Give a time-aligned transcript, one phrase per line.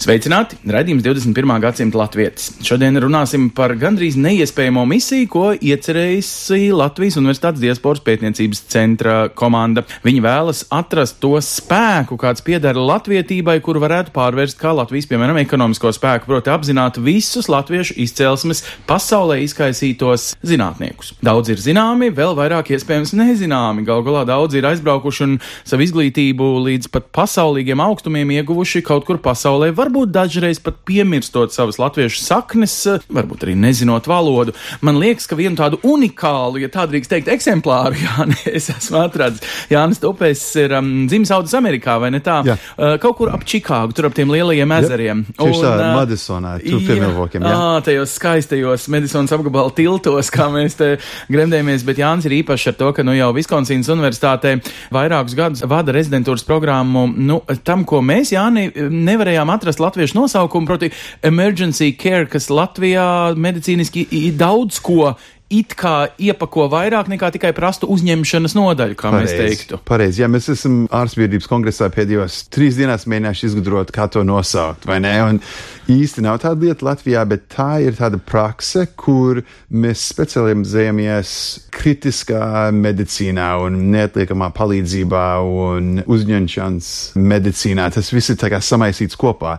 [0.00, 0.56] Sveicināti!
[0.64, 1.50] Radījums 21.
[1.60, 2.46] gadsimta latvietis.
[2.64, 9.82] Šodien runāsim par gandrīz neiespējamo misiju, ko iecerējusi Latvijas Universitātes diasporas pētniecības centra komanda.
[10.00, 15.92] Viņi vēlas atrast to spēku, kāds pieder latvietībai, kur varētu pārvērst kā Latvijas, piemēram, ekonomisko
[15.92, 21.12] spēku, proti apzināt visus latviešu izcelsmes pasaulē izkaisītos zinātniekus.
[21.20, 23.84] Daudz ir zināmi, vēl vairāk iespējams nezināmi.
[23.84, 29.20] Galu galā daudz ir aizbraukuši un savu izglītību līdz pat pasaulīgiem augstumiem ieguvuši kaut kur
[29.20, 29.74] pasaulē.
[29.90, 32.74] Varbūt dažreiz pat piemirstot savas latviešu saknes,
[33.10, 34.52] varbūt arī nezinot valodu.
[34.86, 39.00] Man liekas, ka vienu tādu unikālu, ja tā drīkst teikt, eksemplāru, jā, ne, es esmu
[39.02, 39.42] atradzis.
[39.72, 42.36] Jānis Topēs ir um, dzimis Audas Amerikā, vai ne tā?
[42.46, 42.54] Jā.
[42.76, 45.24] Uh, kaut kur ap Čikāgu, tur ap tiem lielajiem ezeriem.
[45.32, 47.56] Tieši tā, ā, Madisonā, tur pie Milvokiem, jā.
[47.58, 50.92] Ā, tajos skaistajos Medisonas apgabala tiltos, kā mēs te
[51.34, 54.54] gremdējamies, bet Jānis ir īpašs ar to, ka nu jau Viskonsīnas universitātē
[54.94, 58.68] vairākus gadus vada rezidentūras programmu, nu, tam, ko mēs, Jāni,
[59.10, 60.90] nevarējām atrast latviešu nosaukumu, proti
[61.26, 64.06] emergency care, kas Latvijā medicīniski
[64.36, 65.14] daudz ko
[65.50, 69.80] it kā iepako vairāk nekā tikai prastu uzņemšanas nodaļu, kā mēs teiktu.
[69.86, 75.00] Pareizi, jā, mēs esam ārstbiedrības kongresā pēdējos trīs dienās mēģinājuši izgudrot, kā to nosaukt, vai
[75.02, 75.16] ne?
[75.26, 75.42] Un
[75.90, 79.42] īsti nav tāda lieta Latvijā, bet tā ir tāda prakse, kur
[79.74, 81.34] mēs specializējamies
[81.74, 87.90] kritiskā medicīnā un neatliekamā palīdzībā un uzņemšanas medicīnā.
[87.94, 89.58] Tas viss ir tā kā samaisīts kopā.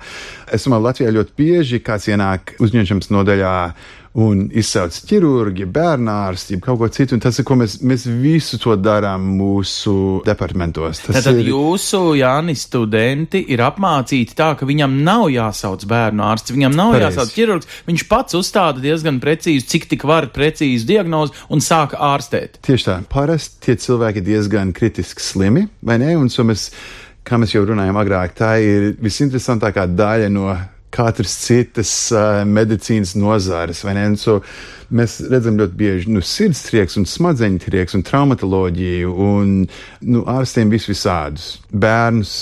[0.52, 3.56] Es domāju, Latvijā ļoti bieži kāds ienāk uzņemšanas nodaļā
[4.19, 7.19] un izsauc ķirurģi, bērnārsti, kaut ko citu.
[7.21, 9.93] Tas ir, ko mēs, mēs visu to darām mūsu
[10.27, 10.99] departamentos.
[11.05, 16.55] Tas Tātad ir, jūsu Jāni studenti ir apmācīti tā, ka viņam nav jāsauc bērnu ārsts,
[16.55, 17.07] viņam nav Pareizi.
[17.07, 17.69] jāsauc ķirurgs.
[17.88, 22.59] Viņš pats uzstāda diezgan precīzi, cik tik var precīzi diagnozi un sāka ārstēt.
[22.67, 26.11] Tieši tā, parasti tie cilvēki diezgan kritiski slimi, vai ne?
[26.19, 26.67] Un so mēs,
[27.23, 30.51] kā mēs jau runājām agrāk, tā ir visinteresantākā daļa no
[30.91, 33.84] katras citas uh, medicīnas nozares,
[34.19, 34.41] so
[34.91, 39.53] mēs redzam ļoti bieži nu, sirds trieks un smadzeņu trieks un traumatoloģiju un
[40.12, 41.47] nu, ārstiem vis visādus.
[41.72, 42.34] Bērnus,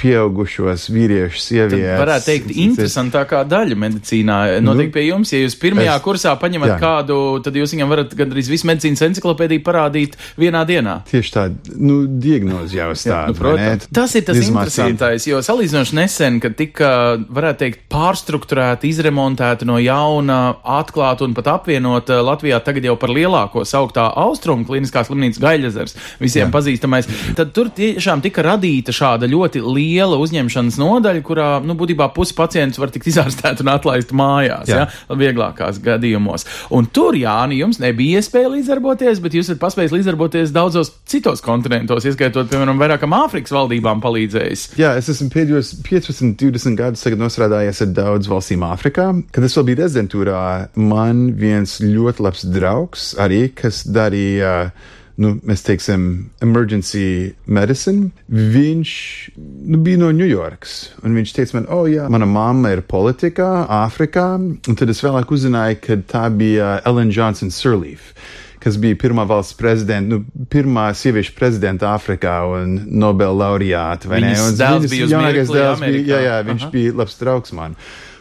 [0.00, 2.00] pieaugušos, vīriešus, sievietes.
[2.00, 5.32] varētu teikt, interesantākā daļa medicīnā notiek pie jums.
[5.32, 6.78] Ja jūs pirmajā es- kursā paņemat jā.
[6.82, 10.98] kādu, tad jūs viņam varat gandrīz visu medicīnas enciklopēdiju parādīt vienā dienā.
[11.10, 11.46] Tieši tā,
[11.78, 13.32] nu, diagnozi jau stāda.
[13.32, 16.90] Nu, protams, tas ir tas interesantais, jo salīdzinoši nesen, kad tika,
[17.30, 20.40] varētu teikt, pārstruktūrēta, izremontēta no jauna,
[20.80, 26.48] atklāta un pat apvienota Latvijā tagad jau par lielāko sauktā austrumu kliniskā slimnīca Gaļazars, visiem
[26.48, 26.52] Jā.
[26.54, 27.08] pazīstamais,
[27.38, 32.80] tad tur tiešām tika radīta šāda ļoti liela uzņemšanas nodaļa, kurā, nu, būtībā pusi pacientus
[32.82, 34.86] var tikt izārstēt un atlaist mājās, Jā.
[34.86, 36.46] ja, vieglākās gadījumos.
[36.74, 42.06] Un tur, Jāni, jums nebija iespēja līdzdarboties, bet jūs esat paspējis līdzdarboties daudzos citos kontinentos,
[42.08, 44.66] ieskaitot, piemēram, vairākām Āfrikas valdībām palīdzējis.
[44.80, 49.08] Jā, es esmu pēdējos 15, 20 gadus tagad nostrādājies ar daudz valstīm Āfrikā.
[49.34, 50.42] Kad es vēl biju rezidentūrā,
[50.80, 54.72] man viens ļoti labs draugs arī, kas darīja.
[55.20, 56.04] Nu, mēs teiksim,
[56.42, 58.08] emergency medicine.
[58.32, 58.92] Viņš
[59.36, 60.76] nu, bija no Ņujorkas.
[61.04, 63.50] un Viņš teica man, oh, jā, mana mamma ir politikā,
[63.82, 64.30] Āfrikā.
[64.40, 68.14] Un tad es vēlāk uzzināju, ka tā bija Ellen Johnson Sirleaf
[68.62, 74.10] kas bija pirmā valsts prezidenta, nu, pirmā sieviešu prezidenta Āfrikā un Nobel laureāta.
[74.12, 76.72] Viņas dēls bija uz jaunākais dēls bija, jā, jā, viņš Aha.
[76.74, 77.76] bija labs draugs man.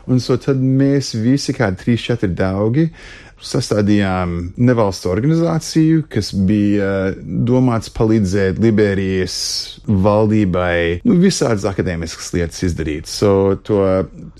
[0.09, 2.87] Un so tad mēs visi, kādi trīs, četri draugi,
[3.45, 9.35] sastādījām nevalstu organizāciju, kas bija domāts palīdzēt Liberijas
[9.87, 13.09] valdībai, nu, visādas akadēmiskas lietas izdarīt.
[13.09, 13.81] So, to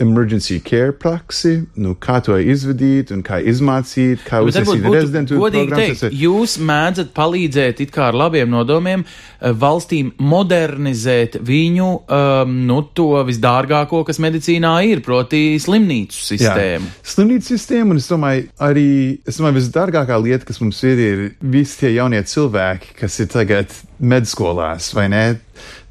[0.01, 5.75] emergency care praksi, nu, kā to izvadīt un kā izmācīt, kā uzsākt būtu rezidentūru godīgi
[5.75, 12.81] teikt, jūs mēdzat palīdzēt it kā ar labiem nodomiem eh, valstīm modernizēt viņu, um, nu,
[12.98, 16.92] to visdārgāko, kas medicīnā ir, proti slimnīcu sistēmu.
[16.92, 18.90] Jā, slimnīcu sistēmu, un es domāju, arī
[19.27, 21.23] es domāju, visdārgākā lieta, kas mums ir, ir
[21.53, 25.23] visi tie jaunie cilvēki, kas ir tagad medskolās, vai ne?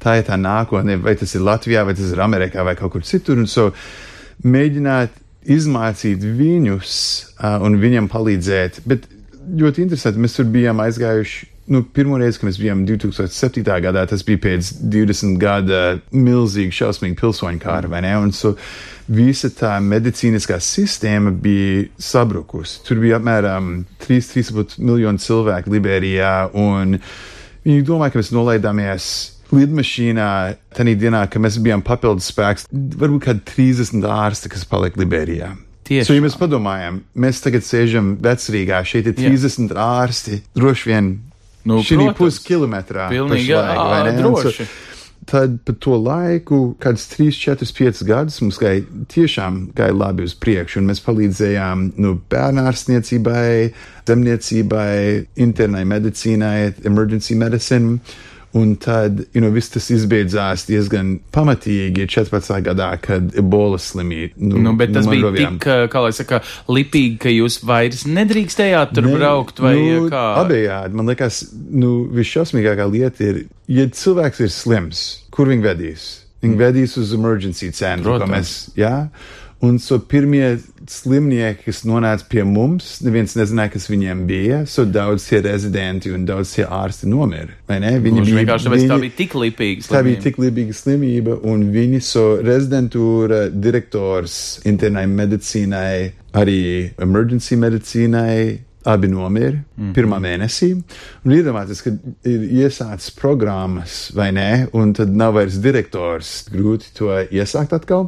[0.01, 3.05] Tā ir tā nākotne, vai tas ir Latvijā, vai tas ir Amerikā, vai kaut kur
[3.07, 3.39] citur.
[3.41, 3.69] Un so
[4.43, 5.19] mēģināt
[5.51, 6.97] izmācīt viņus
[7.37, 8.83] uh, un viņam palīdzēt.
[8.89, 9.07] Bet
[9.61, 13.63] ļoti interesanti, mēs tur bijām aizgājuši nu, pirmo reizi, kad mēs bijām 2007.
[13.85, 15.81] gadā, tas bija pēc 20 gada
[16.11, 18.11] milzīga, šausmīga pilsoņu kāra, vai ne?
[18.19, 18.57] Un so
[19.11, 22.81] visa tā medicīniskā sistēma bija sabrukusi.
[22.87, 23.71] Tur bija apmēram
[24.03, 26.97] 3,5 miljonu cilvēku Liberijā, un
[27.63, 29.09] viņi domāja, ka mēs nolaidāmies
[29.51, 30.29] lidmašīnā,
[30.75, 35.53] tajā dienā, kad mēs bijām papildus spēks, varbūt kādi 30 ārsti, kas palika Liberijā.
[35.87, 36.07] Tieši.
[36.07, 39.89] So, ja mēs padomājam, mēs tagad sēžam vecrīgā, šeit ir 30 Jā.
[40.03, 41.11] ārsti, droši vien
[41.69, 43.09] nu, šī puskilometrā.
[43.11, 43.53] Pilnīgi
[44.17, 44.69] droši.
[45.29, 48.81] Tad pa to laiku, kāds 3, 4, 5 gadus mums gāja
[49.13, 53.51] tiešām gāja labi uz priekšu, un mēs palīdzējām nu, bērnārstniecībai,
[54.09, 54.95] zemniecībai,
[55.45, 56.55] internai medicīnai,
[56.89, 57.99] emergency medicine.
[58.53, 62.57] Un tad, you know, viss tas izbeidzās diezgan pamatīgi 14.
[62.65, 64.35] gadā, kad ebola slimība.
[64.43, 65.59] Nu, nu, bet tas bija rovjām.
[65.61, 70.25] tik, kā lai saka, lipīgi, ka jūs vairs nedrīkstējāt tur ne, braukt vai nu, kā?
[70.43, 70.99] Abejādi.
[70.99, 76.09] Man liekas, nu, visšausmīgākā lieta ir, ja cilvēks ir slims, kur viņi vedīs?
[76.41, 76.61] Viņi mm.
[76.65, 78.95] vedīs uz emergency centru, ko mēs, jā?
[79.61, 80.55] Un so pirmie
[80.89, 84.63] slimnieki, kas nonāca pie mums, neviens nezināja, kas viņiem bija.
[84.69, 87.53] So daudz tie rezidenti un daudz tie ārsti nomira.
[87.69, 89.93] Viņi bija vienkārši tāpēc, tā bija tik lipīga slimība.
[89.93, 95.93] Tā bija tik lipīga slimība, un viņi so rezidentūra, direktors internai medicīnai,
[96.41, 96.59] arī
[96.97, 98.35] emergency medicīnai.
[98.81, 100.71] Abi nomira mm pirmā mēnesī.
[101.21, 101.91] Un iedomājieties, ka
[102.25, 104.47] ir iesācis programmas, vai ne?
[104.73, 106.31] Un tad nav vairs direktors.
[106.49, 108.07] Grūti to iesākt atkal.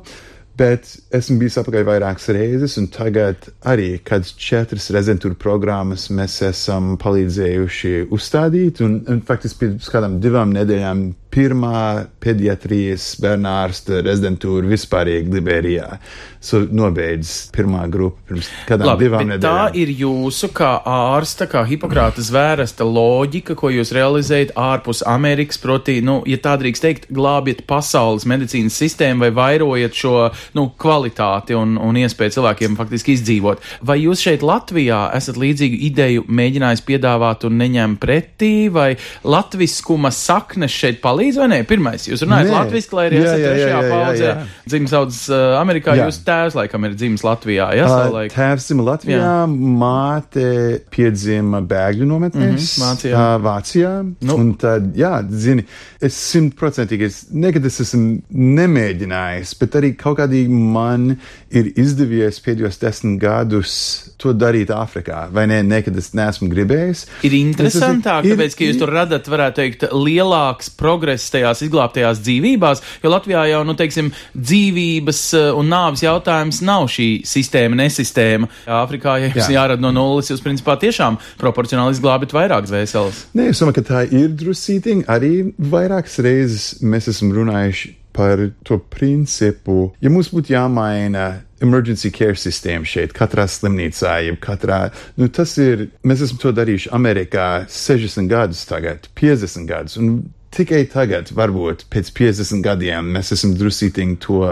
[0.54, 0.86] Bet
[1.18, 7.94] esmu bijis apakaļ vairākas reizes, un tagad arī kādas četras rezidentūra programmas mēs esam palīdzējuši
[8.14, 8.84] uzstādīt.
[8.86, 15.98] Un, un faktiski pirms kādām divām nedēļām pirmā pediatrijas bērnārsta rezidentūra vispārīgi Liberijā.
[16.44, 19.70] So, nobeidz pirmā grupa pirms kādām Labi, divām nedēļām.
[19.72, 26.02] Tā ir jūsu kā ārsta, kā Hipokrāta zvērsta loģika, ko jūs realizējat ārpus Amerikas, proti,
[26.04, 30.18] nu, ja tā drīkst teikt, glābiet pasaules medicīnas sistēmu vai vairojat šo,
[30.60, 33.64] nu, kvalitāti un, un iespēju cilvēkiem faktiski izdzīvot.
[33.88, 38.92] Vai jūs šeit Latvijā esat līdzīgu ideju mēģinājis piedāvāt un neņem pretī, vai
[39.24, 41.23] latviskuma saknes šeit palīdz?
[41.24, 41.60] Palīdz vai nē?
[41.68, 44.32] Pirmais, jūs runājat latviešu, lai arī jā, esat jā, trešajā jā, paudzē.
[44.68, 46.08] Dzimis audzis uh, Amerikā, jā.
[46.08, 47.68] jūsu tēvs laikam ir dzimis Latvijā.
[47.78, 49.36] Jā, uh, tēvs dzima Latvijā, jā.
[49.84, 50.48] māte
[50.94, 53.14] piedzima bēgļu nometnēs mm -hmm, Vācijā.
[53.14, 53.94] Uh, Vācijā.
[54.28, 54.38] Nu.
[54.40, 55.66] Un tad, jā, zini,
[56.04, 58.20] es simtprocentīgi, es nekad es esmu
[58.60, 61.14] nemēģinājis, bet arī kaut kādīgi man
[61.54, 63.74] ir izdevies pēdējos desmit gadus
[64.22, 65.60] to darīt Āfrikā, vai ne?
[65.66, 67.06] Nekad es neesmu gribējis.
[67.28, 72.84] Ir interesantāk, esmu, tāpēc, ka jūs tur radat, varētu teikt, lielāks progress tajās izglābtajās dzīvībās,
[73.04, 78.52] jo Latvijā jau, nu, teiksim, dzīvības eh, un nāves jautājums nav šī sistēma, nesistēma.
[78.84, 79.50] Āfrikā, ja jums Jā.
[79.60, 83.26] jārada no nulles, jūs principā tiešām proporcionāli izglābit vairāk dvēseles.
[83.38, 85.10] Nē, es domāju, ka tā ir drusītiņa.
[85.14, 85.34] Arī
[85.74, 91.28] vairākas reizes mēs esam runājuši par to principu, ja mums būtu jāmaina
[91.64, 94.86] emergency care sistēma šeit, katrā slimnīcā, jeb katrā,
[95.20, 100.18] nu tas ir, mēs esam to darījuši Amerikā 60 gadus tagad, 50 gadus, un
[100.54, 104.44] tikai tagad, varbūt pēc 50 gadiem, mēs esam drusītiņi to,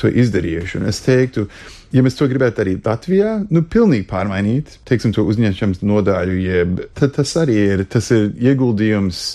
[0.00, 0.78] to izdarījuši.
[0.80, 1.48] Un es teiktu,
[1.94, 7.16] ja mēs to gribētu arī Latvijā, nu, pilnīgi pārmainīt, teiksim, to uzņemšanas nodaļu, jeb tad
[7.18, 9.26] tas arī ir, tas ir ieguldījums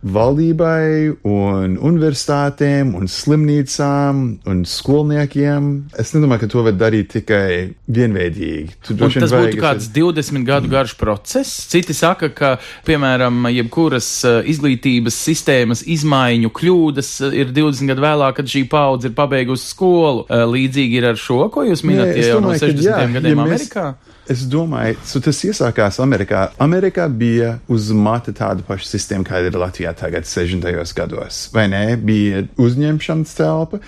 [0.00, 5.70] valdībai un universitātēm un slimnīcām un skolniekiem.
[6.00, 7.50] Es nedomāju, ka to var darīt tikai
[7.90, 8.78] vienveidīgi.
[8.86, 11.66] Tas būtu kāds 20 gadu garš process.
[11.70, 12.54] Citi saka, ka,
[12.88, 19.10] piemēram, jebkuras eh, izglītības sistēmas izmaiņu kļūdas eh, ir 20 gadu vēlāk, kad šī paudze
[19.10, 20.24] ir pabeigusi skolu.
[20.28, 23.44] Eh, līdzīgi ir ar šo, ko jūs minat, ja jau no 60 jā, gadiem ja
[23.44, 24.09] mēs, Amerikā?
[24.30, 26.44] Es domāju, so tas iesākās Amerikā.
[26.62, 30.94] Amerikā bija uz mata tāda paša sistēma, kāda ir Latvijā tagad, 60.
[30.94, 31.40] gados.
[31.50, 31.96] Vai ne?
[31.98, 33.80] Bija uzņemšanas telpa,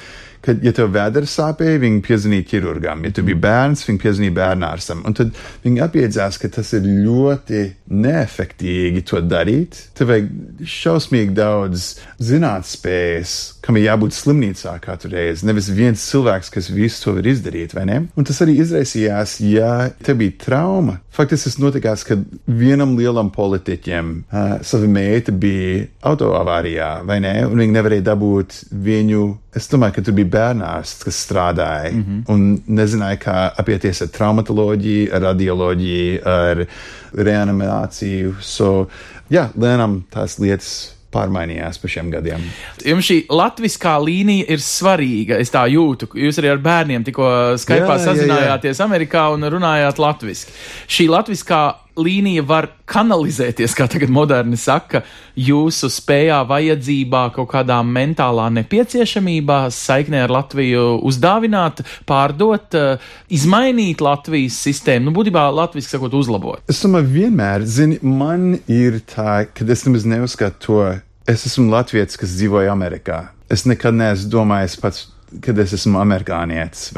[0.42, 3.04] ka, ja tev vēdera sāpēja, viņi piezvanīja ķirurgam.
[3.06, 5.04] Ja tu biji bērns, viņi piezvanīja bērnārstam.
[5.08, 5.32] Un tad
[5.64, 9.78] viņi apjēdzās, ka tas ir ļoti neefektīgi to darīt.
[9.98, 10.30] Tev vajag
[10.68, 11.88] šausmīgi daudz
[12.22, 15.46] zinātnespējas, kam ir jābūt slimnīcā katru reizi.
[15.48, 17.98] Nevis viens cilvēks, kas visu to var izdarīt, vai ne?
[18.18, 19.72] Un tas arī izraisījās, ja
[20.02, 20.98] te bija trauma.
[21.12, 27.36] Faktiski tas notikās, kad vienam lielam politiķiem uh, sava meita bija autoavārijā, vai ne?
[27.46, 29.26] Un viņi nevarēja dabūt viņu.
[29.52, 32.22] Es domāju, ka tur bija bērnārsts, kas strādāja mm -hmm.
[32.32, 36.64] un nezināja, kā apieties ar traumatoloģiju, ar radioloģiju, ar
[37.12, 38.34] reanimāciju.
[38.40, 38.88] So,
[39.30, 42.44] jā, lēnām tās lietas pārmainījās pa šiem gadiem.
[42.88, 45.38] Jums šī latviskā līnija ir svarīga.
[45.42, 46.08] Es tā jūtu.
[46.16, 47.28] Jūs arī ar bērniem tikko
[47.60, 48.88] Skype sazinājāties jā, jā.
[48.88, 50.52] Amerikā un runājāt latviski.
[50.88, 51.62] Šī latviskā
[51.98, 55.02] līnija var kanalizēties, kā tagad moderni saka,
[55.38, 64.58] jūsu spējā, vajadzībā, kaut kādā mentālā nepieciešamībā, saiknē ar Latviju uzdāvināt, pārdot, uh, izmainīt Latvijas
[64.64, 66.64] sistēmu, nu, būtībā Latvijas sakot, uzlabot?
[66.72, 70.82] Es domāju, vienmēr, zini, man ir tā, ka es nemaz neuzskatu to,
[71.28, 73.24] es esmu Latvijas, kas dzīvoja Amerikā.
[73.52, 75.08] Es nekad neesmu domājis pats
[75.44, 76.90] kad es esmu amerikānietis,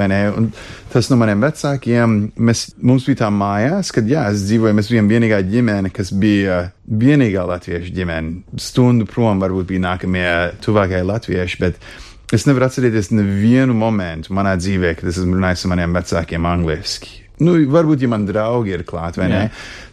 [0.92, 5.10] tas no maniem vecākiem, mēs, mums bija tā mājās, kad, jā, es dzīvoju, mēs bijām
[5.10, 8.58] vienīgā ģimene, kas bija vienīgā latviešu ģimene.
[8.60, 10.30] Stundu prom varbūt bija nākamie
[10.64, 15.74] tuvākie latvieši, bet es nevaru atcerēties nevienu momentu manā dzīvē, kad es esmu runājis ar
[15.74, 17.20] maniem vecākiem angliski.
[17.42, 19.40] Nu, varbūt, ja man draugi ir klāt, vai ne?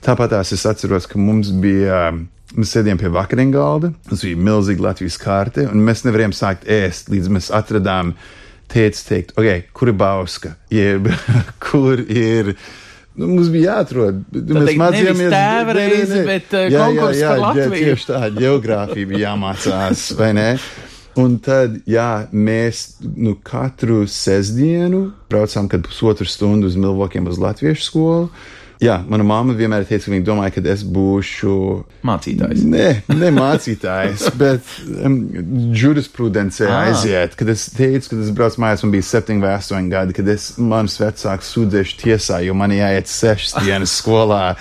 [0.06, 2.12] Tāpat tās es atceros, ka mums bija
[2.52, 7.08] Mēs sēdējām pie vakariņu galda, mums bija milzīga Latvijas karte, un mēs nevarējām sākt ēst,
[7.14, 8.12] līdz mēs atradām
[8.72, 11.08] teicu, teikt, ok, kur ir Bauska, jeb
[11.66, 12.54] kur ir.
[13.16, 14.22] Nu, mums bija jāatrod.
[14.32, 17.34] Tad mēs mācījāmies tēva reizi, bet uh, jā, jā, jā.
[17.56, 20.48] Jā, tieši tā, geogrāfija bija jāmācās, vai ne?
[21.20, 27.88] Un tad, jā, mēs nu, katru sestdienu braucām, kad pusotru stundu uz Milvokiem uz Latviešu
[27.88, 28.30] skolu.
[28.82, 31.52] Jā, mana mamma vienmēr teica, ka viņa domāja, ka es būšu
[32.08, 32.64] mācītājs.
[32.66, 34.72] Nē, ne mācītājs, bet
[35.06, 35.20] um,
[35.78, 36.88] jurisprudencē ah.
[36.88, 37.36] aiziet.
[37.38, 40.48] Kad es teicu, kad es braucu mājās, man bija septiņi vai astoņi gadi, kad es
[40.58, 44.56] manus vecākus sūdzēšu tiesā, jo man jāiet sešas dienas skolā.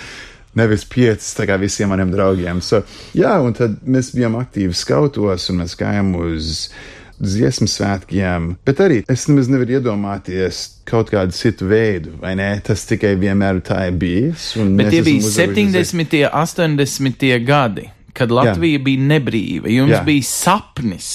[0.58, 2.60] Nevis piecas, tā kā visiem maniem draugiem.
[2.66, 2.82] So,
[3.16, 6.66] jā, un tad mēs bijām aktīvi skautos, un mēs gājām uz
[7.20, 12.50] dziesmu svētkiem, bet arī es nemaz nevaru iedomāties kaut kādu citu veidu, vai ne?
[12.66, 14.52] Tas tikai vienmēr tā ir bijis.
[14.78, 16.16] Bet tie bija 70.
[16.26, 17.28] un 80.
[17.46, 18.84] gadi, kad Latvija Jā.
[18.88, 20.04] bija nebrīva, jums Jā.
[20.06, 21.10] bija sapnis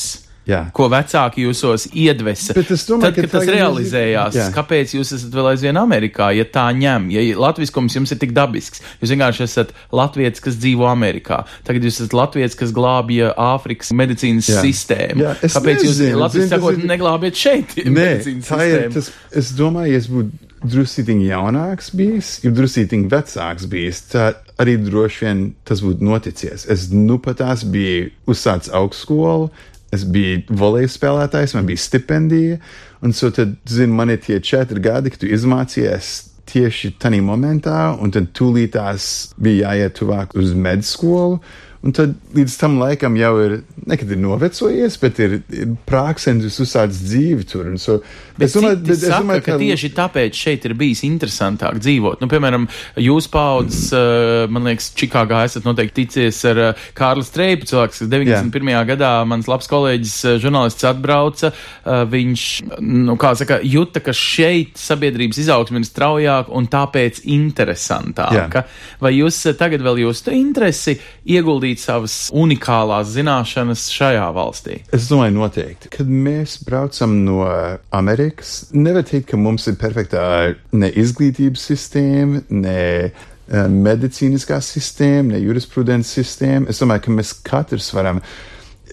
[0.46, 0.62] Jā.
[0.78, 2.54] ko vecāki jūsos iedvesa.
[2.54, 4.46] Domāju, Tad, kad tas realizējās, jā.
[4.54, 8.84] kāpēc jūs esat vēl aizvien Amerikā, ja tā ņem, ja latviskums jums ir tik dabisks?
[9.02, 11.44] Jūs vienkārši esat latviets, kas dzīvo Amerikā.
[11.66, 14.62] Tagad jūs esat latviets, kas glābja Āfrikas medicīnas jā.
[14.66, 15.26] sistēmu.
[15.26, 17.78] Jā, kāpēc nezinu, jūs Latvijas sakot neglābiet šeit?
[17.90, 18.10] Nē,
[18.46, 24.42] tā ir, tas, es domāju, es būtu drusītiņi jaunāks bijis, jau drusītiņi vecāks bijis, tad
[24.62, 26.66] arī droši vien tas būtu noticies.
[26.72, 29.52] Es nu pat tās biju uzsācis augstskolu,
[29.96, 32.60] Es biju volēju spēlētājs, man bija stipendija,
[33.06, 36.16] un so tad, zini, man ir tie četri gadi, kad tu izmācījies
[36.50, 39.08] tieši tajā momentā, un tad tūlītās
[39.42, 41.40] bija jāiet tuvāk uz medskolu.
[41.86, 47.04] Un tad līdz tam laikam jau ir, nekad ir novecojies, bet ir, ir prāksenis uzsācis
[47.06, 47.68] dzīvi tur.
[47.78, 48.00] So,
[48.40, 51.78] bet es domāju, bet es saka, domāju ka, ka tieši tāpēc šeit ir bijis interesantāk
[51.78, 52.24] dzīvot.
[52.24, 52.66] Nu, piemēram,
[53.06, 54.56] jūs paudzes, mm.
[54.56, 56.62] man liekas, Čikāgā esat noteikti ticies ar
[56.98, 58.74] Kārlis Streipu, cilvēks, kas 91.
[58.74, 58.82] Jā.
[58.90, 61.54] gadā mans labs kolēģis, žurnālists atbrauca.
[61.86, 62.48] Viņš,
[62.82, 68.66] nu, kā saka, juta, ka šeit sabiedrības izaugsme ir straujāka un tāpēc interesantāka.
[68.66, 68.98] Jā.
[69.06, 70.98] Vai jūs tagad vēl jūstu interesi
[71.30, 74.84] ieguldīt izpildīt savas unikālās zināšanas šajā valstī?
[74.94, 75.90] Es domāju, noteikti.
[75.90, 77.46] Kad mēs braucam no
[77.92, 85.40] Amerikas, nevar teikt, ka mums ir perfektā ne izglītības sistēma, ne uh, medicīniskā sistēma, ne
[85.44, 86.70] jurisprudences sistēma.
[86.70, 88.22] Es domāju, ka mēs katrs varam.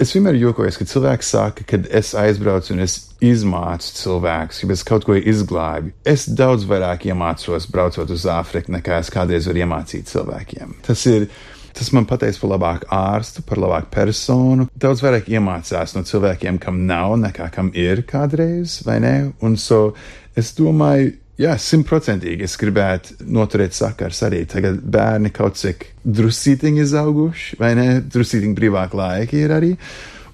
[0.00, 4.82] Es vienmēr jokojos, kad cilvēks saka, kad es aizbraucu un es izmācu cilvēkus, ja es
[4.88, 5.92] kaut ko izglābu.
[6.08, 10.78] Es daudz vairāk iemācos braucot uz Āfriku, nekā es kādreiz varu iemācīt cilvēkiem.
[10.88, 11.28] Tas ir
[11.72, 14.68] Tas man pateiks par labāku ārstu, par labāku personu.
[14.76, 19.14] Daudz vairāk iemācās no cilvēkiem, kam nav, nekā kam ir kādreiz, vai ne?
[19.44, 19.94] Un so
[20.36, 24.44] es domāju, jā, simtprocentīgi es gribētu noturēt sakars arī.
[24.48, 27.88] Tagad bērni kaut cik drusītiņi izauguši, vai ne?
[28.04, 29.76] Drusītiņi brīvāk laiki ir arī.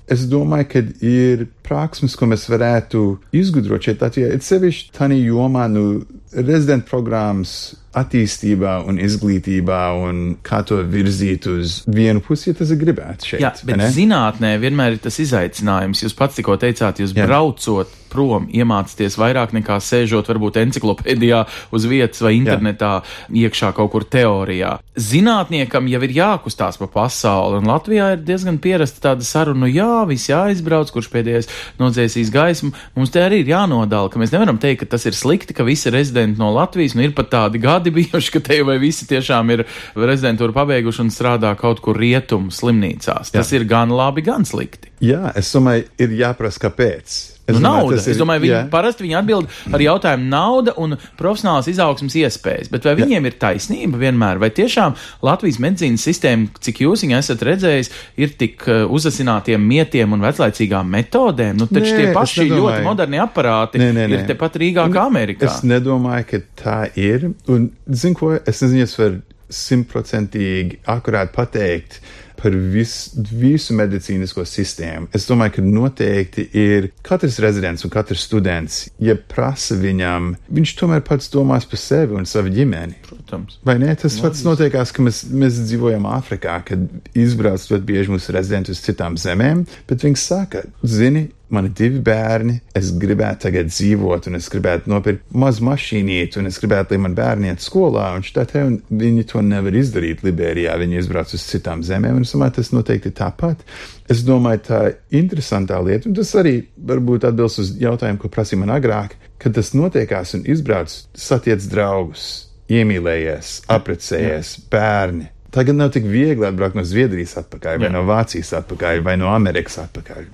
[0.09, 3.03] Es domāju, ka ir prasmes, ko mēs varētu
[3.37, 4.31] izgudrot šeit Latvijā.
[4.33, 6.01] Ir sevišķi tādā jomā, nu,
[6.33, 7.53] rezidenta programmas
[8.01, 13.45] attīstībā un izglītībā un kā to virzīt uz vienu pusi, ja tas ir gribēts šeit.
[13.45, 16.05] Jā, bet zinātnē vienmēr ir tas izaicinājums.
[16.07, 17.27] Jūs pats tikko teicāt, jūs Jā.
[17.29, 21.43] braucot prom, iemācīties vairāk nekā sēžot varbūt enciklopēdijā
[21.77, 23.45] uz vietas vai internetā Jā.
[23.45, 24.79] iekšā kaut kur teorijā.
[24.99, 30.03] Zinātniekam jau ir jākustās pa pasauli, un Latvijā ir diezgan pierasta tāda saruna, nu jā,
[30.09, 32.73] visi jāizbrauc, kurš pēdējais nodzēsīs gaismu.
[32.97, 35.93] Mums te arī ir jānodala, ka mēs nevaram teikt, ka tas ir slikti, ka visi
[35.95, 39.51] rezidenti no Latvijas, nu ir pat tādi gadi, gadi bijuši, ka te vai visi tiešām
[39.55, 39.65] ir
[39.97, 43.33] rezidentūru pabeiguši un strādā kaut kur rietumu slimnīcās.
[43.33, 43.61] Tas Jā.
[43.61, 44.93] ir gan labi, gan slikti.
[45.01, 47.38] Jā, es domāju, ir jāprasa, kāpēc.
[47.49, 47.97] Es nu, domāju, nauda.
[47.97, 48.61] Ir, es domāju, viņi jā.
[48.73, 52.69] parasti viņi atbild ar jautājumu nauda un profesionālās izaugsmas iespējas.
[52.73, 53.31] Bet vai viņiem jā.
[53.31, 54.41] ir taisnība vienmēr?
[54.43, 57.91] Vai tiešām Latvijas medicīnas sistēma, cik jūs viņu esat redzējis,
[58.21, 61.57] ir tik uh, uzasinātiem mietiem un veclaicīgām metodēm?
[61.63, 64.21] Nu, taču nē, tie paši ļoti moderni aparāti nē, nē, nē.
[64.21, 65.49] ir tepat Rīgā kā Amerikā.
[65.49, 67.31] Es nedomāju, ka tā ir.
[67.49, 72.03] Un, zinu, ko, es nezinu, es varu simtprocentīgi akurāti pateikt
[72.39, 75.11] par vis, visu medicīnisko sistēmu.
[75.17, 81.05] Es domāju, ka noteikti ir katrs rezidents un katrs students, ja prasa viņam, viņš tomēr
[81.07, 83.01] pats domās par sevi un savu ģimeni.
[83.09, 83.59] Protams.
[83.67, 83.95] Vai ne?
[83.99, 88.85] Tas pats notiekās, ka mēs, mēs dzīvojam Āfrikā, kad izbrauc ļoti bieži mūsu rezidenti uz
[88.85, 94.39] citām zemēm, bet viņi saka, zini, man ir divi bērni, es gribētu tagad dzīvot, un
[94.39, 98.45] es gribētu nopirkt mazu mašīnīti, un es gribētu, lai man bērni iet skolā, un šitā
[98.51, 102.59] te, un viņi to nevar izdarīt Liberijā, viņi izbrauc uz citām zemēm, un es domāju,
[102.59, 103.65] tas noteikti tāpat.
[104.13, 104.83] Es domāju, tā
[105.17, 106.59] interesantā lieta, un tas arī
[106.91, 112.29] varbūt atbilst uz jautājumu, ko prasīja man agrāk, kad tas notiekās un izbrauc, satiec draugus,
[112.69, 115.33] iemīlējies, apprecējies, bērni.
[115.55, 117.93] Tagad nav tik viegli atbraukt no Zviedrijas atpakaļ, vai Jā.
[117.95, 120.29] no Vācijas atpakaļ, vai no Amerikas atpakaļ.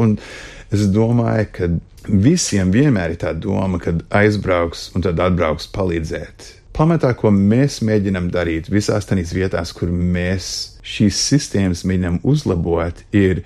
[0.00, 0.16] Un
[0.72, 1.68] es domāju, ka
[2.08, 6.48] visiem vienmēr ir tā doma, kad aizbrauks un tad atbrauks palīdzēt.
[6.74, 13.42] Pamatā, ko mēs mēģinām darīt visās tādās vietās, kur mēs šīs sistēmas mēģinām uzlabot, ir,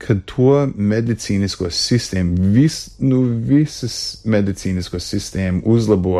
[0.00, 6.18] ka to medicīnisko sistēmu, vis, nu, visas medicīnisko sistēmu uzlabo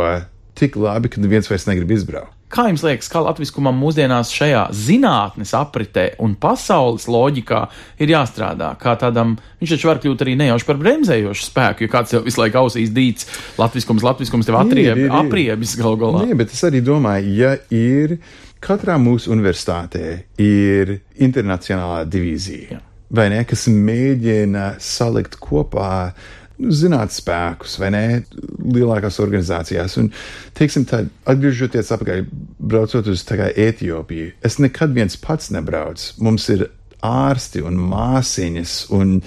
[0.54, 2.30] tik labi, ka neviens vairs negrib izbraukt.
[2.54, 7.62] Kā jums liekas, kā latviskumam mūsdienās šajā zinātnes apritē un pasaules loģikā
[8.04, 8.68] ir jāstrādā?
[8.78, 12.38] Kā tādam, viņš taču var kļūt arī nejauši par bremzējošu spēku, jo kāds jau visu
[12.44, 13.26] laiku ausīs dīts,
[13.58, 15.16] latviskums, latviskums tev atrieb, ir, ir, ir.
[15.24, 16.22] apriebis gal galā.
[16.28, 18.20] Nē, bet es arī domāju, ja ir
[18.64, 20.06] katrā mūsu universitātē
[20.40, 22.80] ir internacionālā divīzija,
[23.14, 26.14] vai ne, kas mēģina salikt kopā
[26.54, 28.02] Nu, zinātnīs spēkus, vai ne,
[28.62, 29.97] lielākās organizācijās.
[29.99, 30.12] Un,
[30.54, 32.23] teiksim, tā, atgriežoties atpakaļ,
[32.62, 36.12] braucot uz Etiopiju, es nekad viens pats nebraucu.
[36.23, 36.68] Mums ir
[37.04, 39.18] ārsti un māsiņas un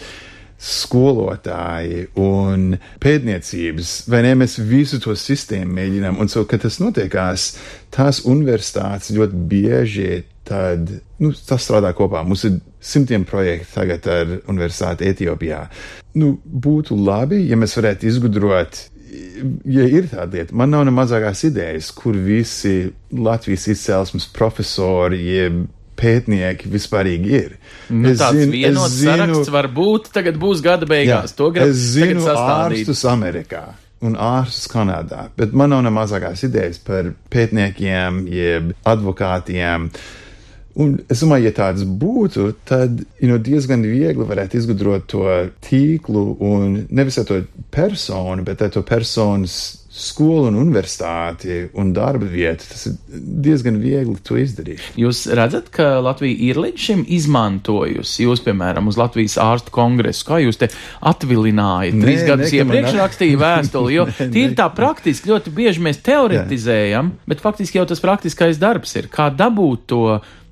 [0.58, 2.72] skolotāji un
[3.04, 6.18] pētniecības, vai ne, mēs visu to sistēmu mēģinām.
[6.22, 7.52] Un, so, kad tas notiekās,
[7.94, 10.10] tās universitātes ļoti bieži
[10.48, 10.90] tad
[11.22, 12.24] nu, tas strādā kopā.
[12.26, 15.66] Mums ir simtiem projektu tagad ar Universitāti Etiopijā.
[16.18, 18.86] Nu, būtu labi, ja mēs varētu izgudrot.
[19.70, 25.66] Ja ir tāda lieta, man nav ne mazākās idejas, kur visi Latvijas izcelsmes profesori, jeb
[25.98, 27.58] pētnieki vispārīgi ir.
[27.90, 31.34] Nu, es tāds zinu, vienots zinu, saraksts var būt, tagad būs gada beigās.
[31.34, 33.66] Jā, to grib es zinu ārstus Amerikā
[34.06, 39.90] un ārstus Kanādā, bet man nav ne mazākās idejas par pētniekiem, jeb advokātiem.
[40.78, 45.26] Un es domāju, ja tāds būtu, tad you know, diezgan viegli varētu izgudrot to
[45.66, 47.42] tīklu un nevis ar to
[47.74, 49.58] personu, bet ar to personas
[49.98, 52.68] skolu un universitāti un darba vietu.
[52.70, 52.96] Tas ir
[53.48, 54.84] diezgan viegli to izdarīt.
[55.00, 60.42] Jūs redzat, ka Latvija ir līdz šim izmantojusi, jūs, piemēram, uz Latvijas ārstu kongresu, kā
[60.44, 60.70] jūs te
[61.02, 67.44] atvilinājāt, trīs gadus iepriekš rakstīja vēstuli, jo tīri tā praktiski ļoti bieži mēs teoretizējam, bet
[67.44, 70.04] faktiski jau tas praktiskais darbs ir, kā dabūt to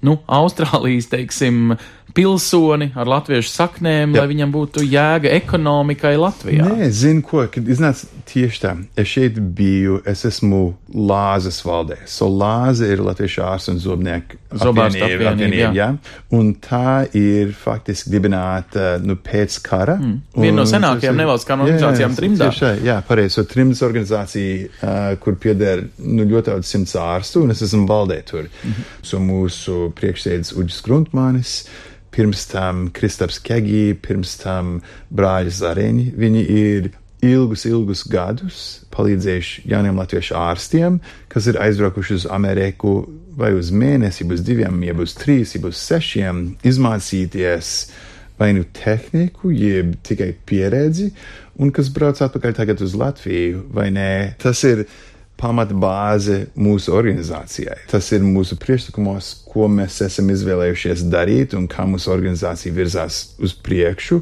[0.05, 1.75] nu, Austrālijas, teiksim,
[2.13, 4.21] pilsoni ar latviešu saknēm, Jā.
[4.21, 6.67] lai viņam būtu jēga ekonomikai Latvijā.
[6.69, 8.73] Nē, zinu, ko, kad iznāca tieši tā.
[8.99, 10.61] Es šeit biju, es esmu
[10.95, 11.97] Lāzes valdē.
[12.09, 15.89] So Lāze ir latviešu ārsts un zobnieku apvienība, apvienība, jā.
[16.35, 19.97] Un tā ir faktiski dibināta, nu, pēc kara.
[19.99, 20.21] Mm.
[20.39, 22.51] Viena no senākajām nevalstiskām organizācijām trimdā.
[22.51, 23.35] Tieši tā, jā, pareizi.
[23.35, 28.21] So trimdas organizācija, uh, kur pieder, nu, ļoti daudz simts ārstu, un es esmu valdē
[28.29, 28.47] tur.
[28.47, 28.95] Mm -hmm.
[29.03, 31.59] So mūsu priekšsēdis Uģis Gruntmanis
[32.15, 34.77] pirms tam Kristaps Kegī, pirms tam
[35.11, 36.05] brāļi Zareņi.
[36.15, 36.89] Viņi ir
[37.25, 38.61] ilgus, ilgus gadus
[38.95, 40.99] palīdzējuši jauniem latviešu ārstiem,
[41.31, 42.97] kas ir aizbraukuši uz Ameriku
[43.35, 47.71] vai uz mēnesi, uz diviem, jeb uz trīs, jeb uz sešiem, izmācīties
[48.39, 51.09] vai nu tehniku, jeb tikai pieredzi,
[51.59, 54.11] un kas brauc atpakaļ tagad uz Latviju, vai nē.
[54.43, 54.85] Tas ir
[55.39, 57.81] pamatbāze mūsu organizācijai.
[57.91, 63.55] Tas ir mūsu priekšlikumos, ko mēs esam izvēlējušies darīt un kā mūsu organizācija virzās uz
[63.65, 64.21] priekšu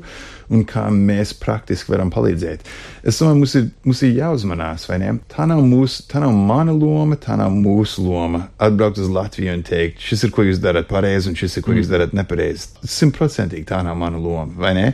[0.53, 2.67] un kā mēs praktiski varam palīdzēt.
[3.07, 5.15] Es domāju, mums ir, mums ir jāuzmanās, vai ne?
[5.31, 9.65] Tā nav, mūsu, tā nav mana loma, tā nav mūsu loma atbraukt uz Latviju un
[9.65, 11.81] teikt, šis ir, ko jūs darat pareizi un šis ir, ko mm.
[11.81, 12.73] jūs darat nepareizi.
[12.83, 14.87] Simtprocentīgi tā nav mana loma, vai ne?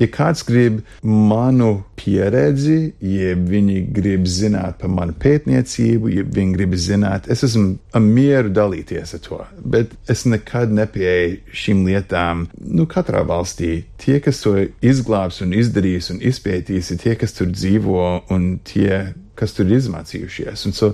[0.00, 6.76] Ja kāds grib manu pieredzi, ja viņi grib zināt par manu pētniecību, ja viņi grib
[6.80, 12.46] zināt, es esmu mieru dalīties ar to, bet es nekad nepieeju šīm lietām.
[12.64, 17.52] Nu, katrā valstī tie, kas to izglābs un izdarīs un izpētīs, ir tie, kas tur
[17.52, 20.66] dzīvo un tie, kas tur ir izmācījušies.
[20.68, 20.92] Un so,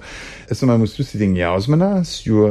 [0.50, 2.50] es domāju, mums ir jāuzmanās, jo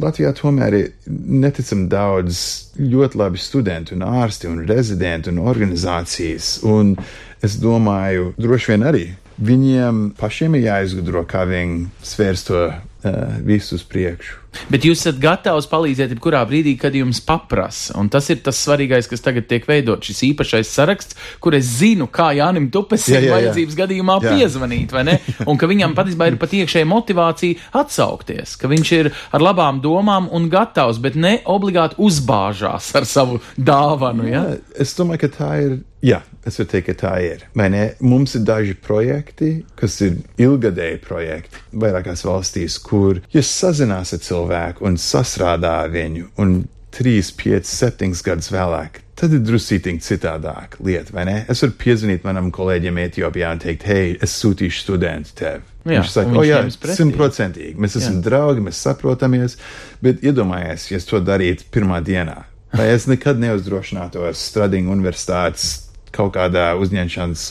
[0.00, 2.42] Latvijā tomēr ir neticami daudz
[2.78, 6.60] ļoti labi studenti un ārsti un rezidenti un organizācijas.
[6.68, 6.94] Un
[7.42, 9.08] es domāju, droši vien arī
[9.40, 12.78] viņiem pašiem ir jāizgudro, kā viņi svērs to uh,
[13.46, 14.40] visu uz priekšu.
[14.70, 17.94] Bet jūs esat gatavs palīdzēt jebkurā brīdī, kad jums paprasa.
[18.00, 20.02] Un tas ir tas svarīgais, kas tagad tiek veidot.
[20.02, 23.36] Šis īpašais saraksts, kur es zinu, kā Jānis Tupesim Jā, jā, jā.
[23.36, 24.32] vajadzības gadījumā Jā.
[24.34, 25.16] piezvanīt, vai ne?
[25.46, 30.26] Un ka viņam patiesībā ir pat iekšēja motivācija atsaukties, ka viņš ir ar labām domām
[30.34, 34.26] un gatavs, bet ne obligāti uzbāžās ar savu dāvanu.
[34.30, 34.44] Ja?
[34.50, 35.78] Jā, es domāju, ka tā ir.
[36.00, 37.42] Jā, es varu teikt, ka tā ir.
[37.56, 37.82] Vai ne?
[38.00, 44.86] Mums ir daži projekti, kas ir ilgadēji projekti vairākās valstīs, kur jūs sazinās ar cilvēku
[44.88, 46.62] un sasrādā ar viņu, un
[46.96, 49.02] 3, 5, 7 gadus vēlāk.
[49.20, 51.34] Tad ir drusītīgi citādāk lieta, vai ne?
[51.52, 55.66] Es varu piezvanīt manam kolēģim Etiopijā un teikt, hei, es sūtīšu studentu tev.
[55.84, 57.76] Jā, viņš saka, o viņš jā, simtprocentīgi.
[57.80, 59.58] Mēs esam draugi, mēs saprotamies,
[60.00, 62.38] bet iedomājies, ja es to darītu pirmā dienā.
[62.72, 67.46] Vai es nekad neuzdrošinātos Stradinga universitātes kaut kādā uzņemšanas,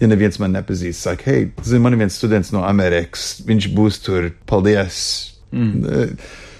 [0.00, 4.02] ja neviens man nepazīst, saka, hei, zini, man ir viens students no Amerikas, viņš būs
[4.04, 5.00] tur, paldies.
[5.52, 6.14] Mm.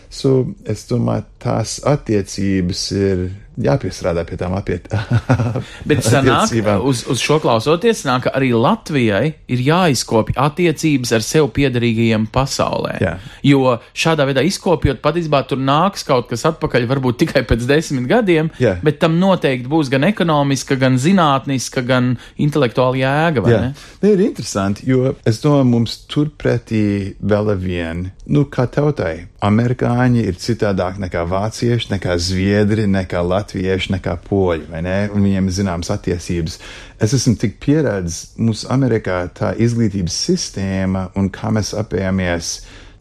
[0.08, 3.28] So, es domāju, tās attiecības ir
[3.62, 4.88] jāpiestrādā pie tām apiet.
[5.88, 6.82] Bet sanāk, attiecībām.
[6.88, 12.96] uz, uz šo klausoties, nāk, ka arī Latvijai ir jāizkopja attiecības ar sev piederīgajiem pasaulē.
[13.02, 13.14] Jā.
[13.46, 18.52] Jo šādā veidā izkopjot, patiesībā tur nāks kaut kas atpakaļ, varbūt tikai pēc desmit gadiem,
[18.62, 18.76] Jā.
[18.84, 23.46] bet tam noteikti būs gan ekonomiska, gan zinātniska, gan intelektuāla jēga.
[23.48, 23.88] Jā, ne?
[24.02, 30.24] tā ir interesanti, jo es domāju, mums turpretī vēl ar vienu, nu, kā tautai, amerikāņi
[30.28, 34.96] ir citādāk nekā vācieši, nekā zviedri, nekā latvieši, nekā poļi, vai ne?
[35.14, 36.58] Un viņiem ir zināmas attiecības.
[37.00, 42.52] Es esmu tik pieredzējis, mums Amerikā tā izglītības sistēma un kā mēs apējamies.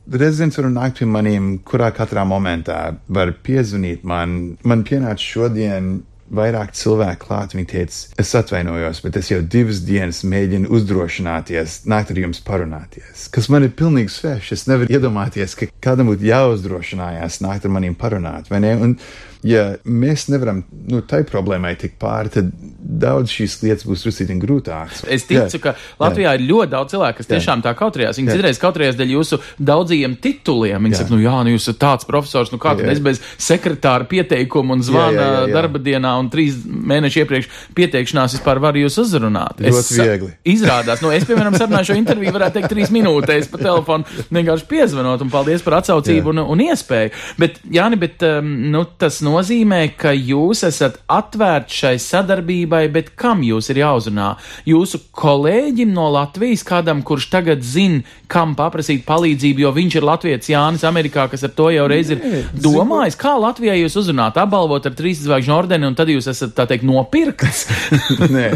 [0.08, 2.80] Rezidents var nākt pie maniem, kurā katrā momentā
[3.12, 4.56] var piezvanīt man.
[4.64, 5.98] Man pienāca šodien
[6.34, 7.56] vairāk cilvēku klāt.
[7.56, 13.28] Viņi teica, es atvainojos, bet es jau divas dienas mēģinu uzdrošināties, nākt ar jums parunāties.
[13.34, 14.54] Kas man ir pilnīgi svešs.
[14.58, 18.52] Es nevaru iedomāties, ka kādam būtu jāuzdrošinājās nākt ar maniem parunāt?
[18.52, 18.98] Un,
[19.46, 22.52] ja mēs nevaram nu, tai problēmai tikt pāri, tad
[22.88, 25.04] daudz šīs lietas būs drusītīgi grūtākas.
[25.12, 28.20] Es ticu, ka Latvijā ir ļoti daudz cilvēku, kas tiešām tā kautrējās.
[28.20, 28.38] Viņi Jā.
[28.38, 30.88] citreiz kautrējās dēļ jūsu daudzajiem tituliem.
[30.88, 31.02] Viņi Jā.
[31.02, 32.96] saka, nu jā, nu jūs esat tāds profesors, nu kā tad Jā.
[32.96, 35.58] es bez sekretāra pieteikuma un zvana Jā, jā, jā, jā.
[35.58, 39.62] darba dienā un trīs mēnešu iepriekš pieteikšanās vispār varu jūs uzrunāt.
[39.64, 40.32] Ļoti viegli.
[40.56, 45.26] Izrādās, nu es, piemēram, sarunāju šo interviju, varētu teikt, trīs minūtēs pa telefonu, vienkārši piezvanot
[45.26, 47.14] un paldies par atsaucību un, un iespēju.
[47.42, 53.44] Bet, Jāni, bet um, nu, tas nozīmē, ka jūs esat atvērti šai sadarbībai, bet kam
[53.46, 54.32] jūs ir jāuzrunā?
[54.72, 60.50] Jūsu kolēģim no Latvijas, kādam, kurš tagad zina, kam paprasīt palīdzību, jo viņš ir Latvijas
[60.52, 62.24] Jānis Amerikā, kas ar to jau reiz ir
[62.58, 66.66] domājis, kā Latvijai jūs uzrunāt, apbalvot ar trīs zvaigžņu ordeni, un tad jūs esat, tā
[66.72, 67.68] teikt, nopirkts.
[68.38, 68.52] Nē.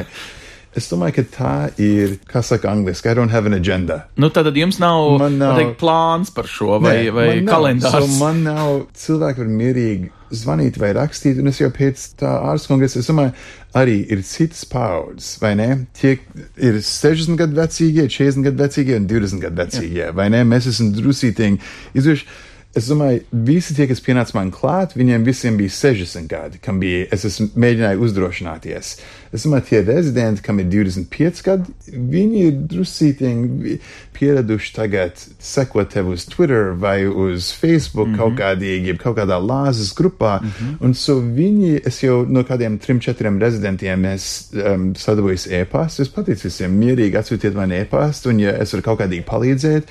[0.71, 1.53] Es domāju, ka tā
[1.83, 4.05] ir, kā saka angliski, I don't have an agenda.
[4.15, 7.51] Nu, tad jums nav, Man nav- teikt, plāns par šo vai, Nē, vai man nav.
[7.57, 8.07] kalendārs.
[8.07, 12.71] So man nav cilvēki var mierīgi zvanīt vai rakstīt, un es jau pēc tā ārsta
[12.71, 13.33] kongresa, es domāju,
[13.77, 15.69] arī ir citas paudzes, vai ne?
[15.97, 16.17] Tie
[16.57, 20.43] ir 60 gadu vecīgie, 40 gadu vecīgie un 20 gadu vecīgie, vai ne?
[20.47, 21.59] Mēs esam drusītīgi
[21.93, 22.29] izdarījuši.
[22.71, 27.03] Es domāju, visi tie, kas pienāca man klāt, viņiem visiem bija 60 gadi, kam bija,
[27.11, 28.91] es esmu mēģināju uzdrošināties.
[29.35, 33.75] Es domāju, tie rezidenti, kam ir 25 gadi, viņi ir drusītīgi
[34.15, 38.23] pieraduši tagad sekot tev uz Twitter vai uz Facebook mm -hmm.
[38.23, 40.39] kaut kādīgi, jeb kaut kādā lāzes grupā.
[40.39, 40.75] Mm -hmm.
[40.79, 46.01] Un so viņi, es jau no kādiem trim, četriem rezidentiem es um, sadabūju e-pastu.
[46.01, 49.83] Es pateicu visiem mierīgi atsūtiet man e-pastu, un ja es varu kaut kādīgi palīdzēt,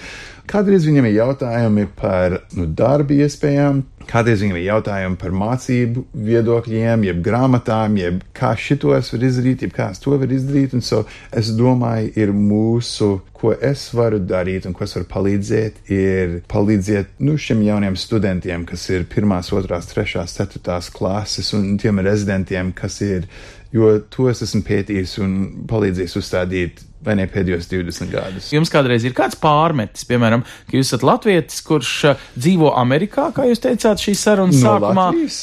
[0.50, 7.04] Kādreiz viņam ir jautājumi par nu, darba iespējām, kādreiz viņam ir jautājumi par mācību viedokļiem,
[7.06, 10.74] jeb grāmatām, jeb kā šitos var izdarīt, jeb kā to varu izdarīt.
[10.74, 15.80] Un so es domāju, ir mūsu, ko es varu darīt un ko es varu palīdzēt,
[15.94, 22.02] ir palīdzēt nu, šiem jauniem studentiem, kas ir pirmās, otrās, trešās, ceturtās klases un tiem
[22.02, 23.30] rezidentiem, kas ir,
[23.70, 28.50] jo to es esmu pētījis un palīdzējis uzstādīt vai ne pēdējos 20 gadus.
[28.52, 33.46] Jums kādreiz ir kāds pārmetis, piemēram, ka jūs esat latvietis, kurš uh, dzīvo Amerikā, kā
[33.48, 35.06] jūs teicāt, šīs sarunas No sākumā?
[35.10, 35.38] Latvijas?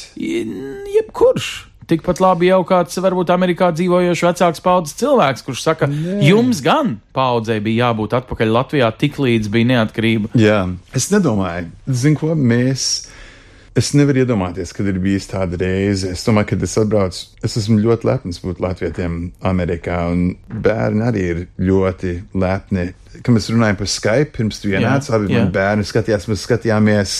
[0.98, 1.48] Jebkurš.
[1.88, 6.18] Tikpat labi jau kāds, varbūt Amerikā dzīvojošs vecāks paudzes cilvēks, kurš saka, Nē.
[6.26, 10.28] jums gan paudzei bija jābūt atpakaļ Latvijā tik līdz bija neatkarība.
[10.36, 10.58] Jā,
[10.92, 13.08] es nedomāju, zinu, ko mēs.
[13.78, 16.10] Es nevaru iedomāties, kad ir bijis tāda reize.
[16.16, 20.32] Es domāju, kad es atbraucu, es esmu ļoti lepns būt latvietiem Amerikā, un
[20.64, 22.88] bērni arī ir ļoti lepni.
[23.20, 27.14] Kad mēs runājam par Skype, pirms tu ienāci, abi mani bērni skatījās, mēs skatījāmies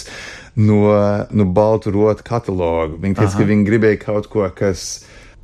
[0.59, 0.83] no,
[1.31, 2.99] no baltu rotu katalogu.
[3.05, 4.89] Viņi teica, ka viņi gribēja kaut ko, kas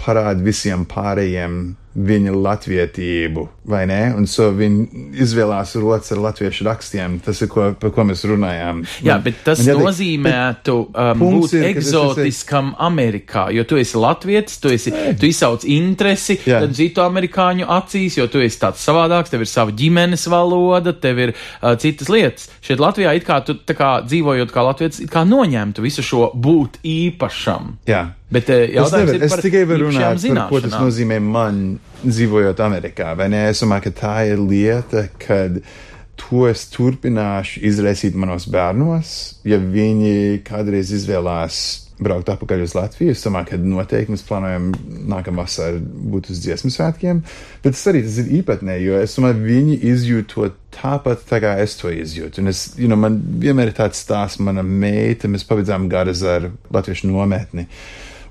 [0.01, 1.63] parāda visiem pārējiem
[1.95, 4.01] viņa latvietību, vai ne?
[4.19, 7.21] Un so viņi izvēlās rotas ar latviešu rakstiem.
[7.25, 8.83] Tas ir, ko, par ko mēs runājām.
[9.07, 14.59] Jā, bet tas man jāteikt, nozīmētu um, būt ir, eksotiskam Amerikā, jo tu esi latvietis,
[14.63, 16.41] tu, esi, tu izsauc interesi
[16.75, 21.35] citu amerikāņu acīs, jo tu esi tāds savādāks, tev ir sava ģimenes valoda, tev ir
[21.37, 22.51] uh, citas lietas.
[22.65, 26.83] Šeit Latvijā it kā tu kā dzīvojot kā latvietis, it kā noņemtu visu šo būt
[26.83, 27.77] īpašam.
[27.89, 28.09] Jā.
[28.35, 31.21] Bet uh, Es, jautājums nevaru, ir es par tikai varu runāt par ko tas nozīmē
[31.23, 31.65] man
[32.05, 33.15] dzīvojot Amerikā.
[33.19, 33.47] vai ne?
[33.53, 35.63] Es domāju, ka tā ir lieta, kad
[36.21, 39.15] to es turpināšu izraisīt manos bērnos,
[39.47, 41.63] ja viņi kādreiz izvēlās
[42.03, 43.15] braukt atpakaļ uz Latviju.
[43.15, 44.71] Es domāju, ka noteikti mēs plānojam
[45.11, 47.21] nākamā vasarā būt uz dziesmu svētkiem,
[47.63, 51.55] bet tas arī tas ir īpatnēji, jo es domāju, viņi izjūt to tāpat, tā kā
[51.63, 52.43] es to izjūtu.
[52.43, 56.51] Un es, you know, man vienmēr ir tāds stāsts, mana meita, mēs pabeidzām garas ar
[56.75, 57.69] latviešu nometni.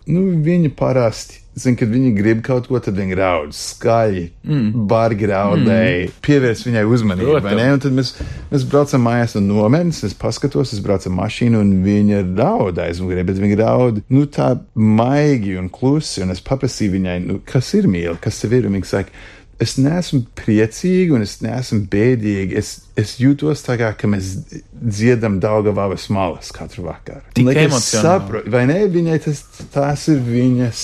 [0.09, 4.85] Nu, viņi parasti, zin, kad viņi grib kaut ko, tad viņi raud skaļi, mm.
[4.89, 6.15] bargi raudēji, mm.
[6.25, 7.37] pievērs viņai uzmanību,
[7.83, 8.13] tad mēs,
[8.51, 13.23] mēs braucam mājās no nometnes, es paskatos, es braucu ar mašīnu, un viņa raud aizmugurē,
[13.27, 17.87] bet viņa raud, nu, tā maigi un klusi, un es paprasīju viņai, nu, kas ir
[17.91, 19.23] mīl, kas tev ir, viņa saka,
[19.63, 22.59] es neesmu priecīga un es neesmu bēdīga.
[22.59, 24.33] Es, es jūtos tā kā, ka mēs
[24.71, 27.23] dziedam Daugavavas malas katru vakaru.
[27.37, 28.81] Tik Like, es saprotu, vai ne?
[28.91, 30.83] Viņai tas, tās ir viņas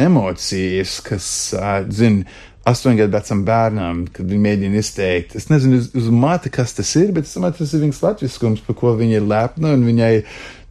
[0.00, 1.26] emocijas, kas,
[1.58, 2.22] uh, zin,
[2.70, 5.34] astoņgadu vecam bērnam, kad viņi mēģina izteikt.
[5.38, 8.64] Es nezinu uz, uz mati, kas tas ir, bet es domāju, tas ir viņas latviskums,
[8.66, 10.12] par ko viņa ir lepna un viņai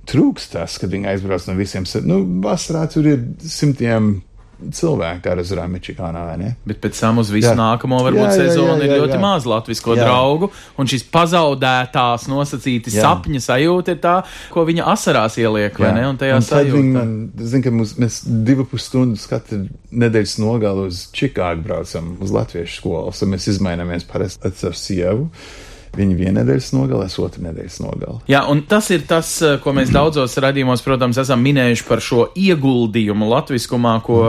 [0.09, 1.85] trūkst tas, kad viņa aizbrauc no visiem.
[2.07, 4.19] Nu, vasarā tur ir simtiem
[4.59, 6.49] uzrām Mičikānā, vai ne?
[6.67, 7.55] Bet pēc tam uz visu Jā.
[7.57, 9.21] nākamo varbūt Jā, jā, jā, sezonu ir jā, ļoti jā.
[9.23, 10.07] maz latvisko Jā.
[10.07, 13.05] draugu, un šis pazaudētās nosacīti Jā.
[13.07, 14.15] sapņa sajūta ir tā,
[14.53, 16.05] ko viņa asarās ieliek, vai ne?
[16.09, 16.97] Un tajā un tad viņi sajūta.
[16.97, 17.15] man,
[17.53, 22.81] zin, ka mums, mēs divu pus stundas katru nedēļas nogalu uz Čikāgu braucam uz latviešu
[22.81, 25.29] skolas, un mēs izmainamies parasti ar sievu.
[25.97, 28.19] Viņa viena nedēļas nogala, es otru nedēļas nogala.
[28.29, 32.27] Jā, un tas ir tas, eh, ko mēs daudzos radījumos, protams, esam minējuši par šo
[32.37, 34.21] ieguldījumu latviskumā, ko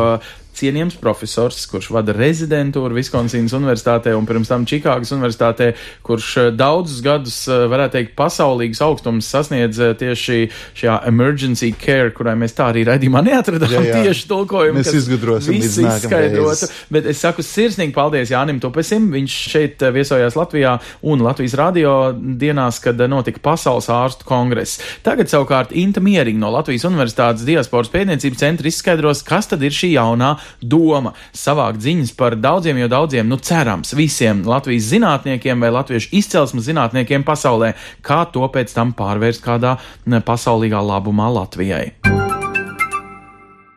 [0.56, 5.72] cienījams profesors, kurš vada rezidentūru Viskonsīnas universitātē un pirms tam Čikāgas universitātē,
[6.06, 10.38] kurš eh, daudzus gadus, eh, varētu teikt, pasaulīgus augstumus sasniedz eh, tieši
[10.80, 14.02] šajā emergency care, kurai mēs tā arī raidījumā neatradām Jā, jā.
[14.06, 14.80] tieši tulkojumu.
[14.80, 16.70] Mēs izgudrosim izskaidrotu.
[16.92, 19.10] Bet es saku sirsnīgi paldies Jānim Tupesim.
[19.14, 24.80] Viņš šeit viesojās Latvijā un Latvijas radio dienās, kad notika Pasaules ārstu kongress.
[25.06, 29.94] Tagad savukārt Inta Mieriņa no Latvijas Universitātes diasporas pētniecības centra izskaidros, kas tad ir šī
[29.94, 31.12] jaunā doma-
[31.44, 37.24] savākt ziņas par daudziem, jo daudziem, nu cerams, visiem Latvijas zinātniekiem vai latviešu izcelsmes zinātniekiem
[37.24, 42.29] pasaulē, kā to pēc tam pārvērst kādā pasaulīgā labumā Latvijai.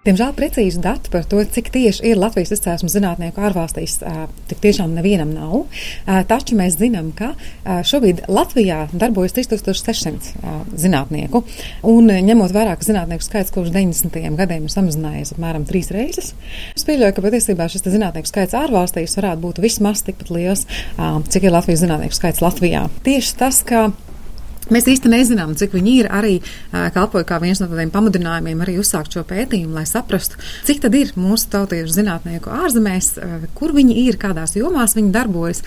[0.03, 4.01] Diemžēl precīzi dati par to, cik tieši ir Latvijas izcelsmes zinātnieku ārvalstīs,
[4.49, 5.53] tik tiešām nevienam nav.
[6.27, 7.29] Taču mēs zinām, ka
[7.87, 11.45] šobrīd Latvijā darbojas 3600 ā, zinātnieku.
[11.87, 14.19] Un ņemot vērā, ka zinātnieku skaits kopš 90.
[14.43, 16.33] gadiem ir samazinājies apmēram trīs reizes,
[16.75, 20.67] es pieļauju, ka patiesībā šis zinātnieku skaits ārvalstīs varētu būt vismaz tikpat liels,
[21.31, 22.89] cik ir Latvijas zinātnieku skaits Latvijā.
[23.07, 23.93] Tieši tas, ka
[24.71, 26.37] Mēs īsti nezinām, cik viņi ir arī
[26.71, 31.11] kalpoja kā viens no tādiem pamudinājumiem arī uzsākt šo pētījumu, lai saprastu, cik tad ir
[31.19, 33.09] mūsu tautiešu zinātnieku ārzemēs,
[33.57, 35.63] kur viņi ir, kādās jomās viņi darbojas,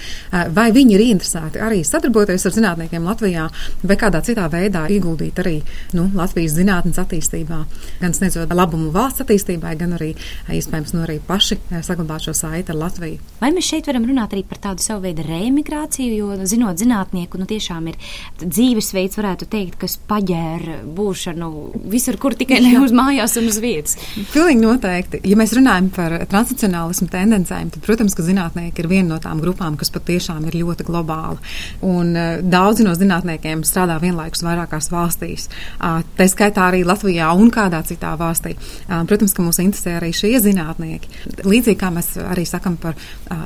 [0.56, 3.48] vai viņi ir interesēti arī sadarboties ar zinātniekiem Latvijā,
[3.84, 5.58] vai kādā citā veidā ieguldīt arī
[5.96, 7.60] nu, Latvijas zinātnes attīstībā,
[8.00, 10.14] gan sniedzot labumu valsts attīstībai, gan arī
[10.56, 13.20] iespējams nu, arī paši saglabāt šo saiti ar Latviju.
[13.42, 17.48] Vai mēs šeit varam runāt arī par tādu savu veidu reemigrāciju, jo zinot zinātnieku, nu
[17.50, 18.00] tiešām ir
[18.86, 21.48] dzīvesveids, varētu teikt, kas paģēra būšanu
[21.90, 23.96] visur, kur tikai ne uz mājās un uz vietas.
[24.32, 25.20] Pilnīgi noteikti.
[25.26, 29.76] Ja mēs runājam par transnacionālismu tendencēm, tad, protams, ka zinātnieki ir viena no tām grupām,
[29.76, 31.38] kas patiešām ir ļoti globāla.
[31.86, 35.48] Un uh, daudzi no zinātniekiem strādā vienlaikus vairākās valstīs.
[35.80, 38.54] Tā skaitā arī Latvijā un kādā citā valstī.
[38.86, 41.10] Protams, ka mūs interesē arī šie zinātnieki.
[41.46, 42.96] Līdzīgi kā mēs arī sakam par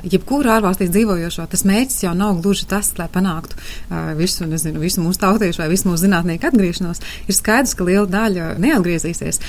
[0.04, 3.58] jebkuru ārvalstīs dzīvojošo, tas mērķis jau nav gluži tas, lai panāktu
[4.18, 7.00] visu, nezinu, visu mūsu tautiešu vai visu mūsu zinātnieku atgriešanos.
[7.30, 9.40] Ir skaidrs, ka liela daļa neatgriezīsies,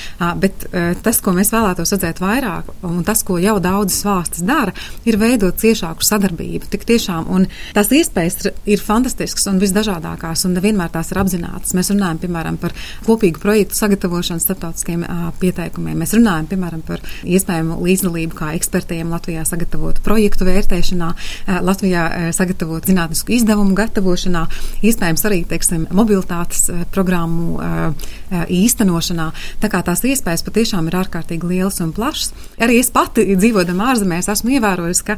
[0.41, 0.67] bet
[1.01, 4.73] tas, ko mēs vēlētos redzēt vairāk, un tas, ko jau daudzas valstis dara,
[5.09, 6.69] ir veidot ciešāku sadarbību.
[6.71, 11.73] Tik tiešām, un tās iespējas ir, fantastiskas un visdažādākās, un nevienmēr tās ir apzinātas.
[11.77, 12.75] Mēs runājam, piemēram, par
[13.07, 15.05] kopīgu projektu sagatavošanu starptautiskiem
[15.41, 15.97] pieteikumiem.
[16.03, 21.09] Mēs runājam, piemēram, par iespējamu līdzdalību kā ekspertiem Latvijā sagatavot projektu vērtēšanā,
[21.65, 22.03] Latvijā
[22.35, 24.43] sagatavot zinātnisku izdevumu gatavošanā,
[24.83, 29.31] iespējams arī, teiksim, teiksim, mobilitātes uh, programmu uh, īstenošanā.
[29.61, 32.33] Tā kā tās iespējas patiešām ir ārkārtīgi lielas un plašas.
[32.61, 35.17] Arī es pati dzīvodama ārzemēs esmu ievērojusi, ka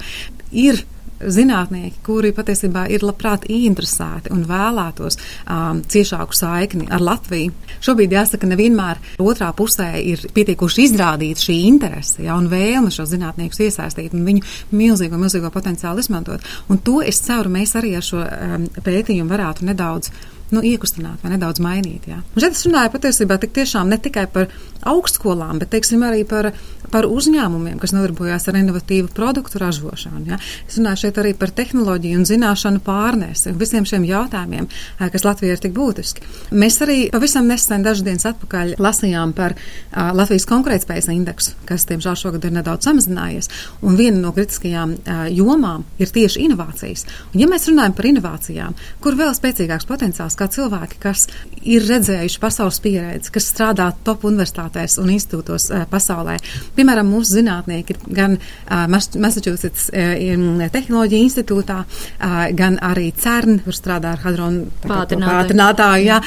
[0.52, 0.84] ir
[1.32, 7.54] zinātnieki, kuri patiesībā ir labprāt ieinteresēti un vēlētos um, ciešāku saikni ar Latviju.
[7.84, 13.64] Šobrīd jāsaka, nevienmēr otrā pusē ir pietiekuši izrādīta šī interese ja, un vēlme šo zinātniekus
[13.68, 16.46] iesaistīt un viņu milzīgo, milzīgo potenciālu izmantot.
[16.72, 20.12] Un to es ceru, mēs arī ar šo um, pētījumu varētu nedaudz
[20.54, 22.08] nu, iekustināt vai nedaudz mainīt.
[22.10, 22.22] Jā.
[22.22, 24.50] Un šeit es runāju patiesībā tik tiešām ne tikai par
[24.94, 26.52] augstskolām, bet teiksim, arī par,
[26.94, 30.24] par uzņēmumiem, kas nodarbojās ar inovatīvu produktu ražošanu.
[30.30, 30.38] Jā.
[30.68, 35.64] Es runāju šeit arī par tehnoloģiju un zināšanu pārnēsi visiem šiem jautājumiem, kas Latvijai ir
[35.64, 36.26] tik būtiski.
[36.54, 42.18] Mēs arī pavisam nesen dažas dienas atpakaļ lasījām par uh, Latvijas konkurētspējas indeksu, kas, diemžēl,
[42.20, 43.50] šogad ir nedaudz samazinājies.
[43.86, 47.08] Un viena no kritiskajām uh, jomām ir tieši inovācijas.
[47.34, 51.28] Un, ja mēs runājam par inovācijām, kur vēl spēcīgāks potenciāls, kā cilvēki, kas
[51.64, 56.38] ir redzējuši pasaules pieredzi, kas strādā top universitātēs un institūtos pasaulē.
[56.76, 64.18] Piemēram, mūsu zinātnieki gan uh, Massachusetts uh, tehnoloģija institūtā, uh, gan arī CERN, kur strādā
[64.18, 66.06] ar hadronu pātrinātāju.
[66.10, 66.20] Jā.